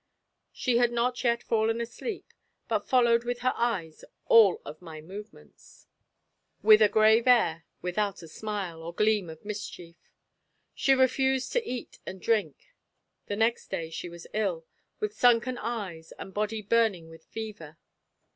[0.51, 2.33] She had not yet fallen asleep,
[2.67, 5.85] but followed with her eyes all of my movements,
[6.63, 9.97] with a grave air, without a smile, or gleam of mischief.
[10.73, 12.73] "She refused to eat and drink;
[13.27, 14.65] the next day she was ill,
[14.99, 17.77] with sunken eyes and body burning with fever.